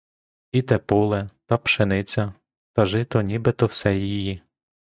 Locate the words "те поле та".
0.61-1.57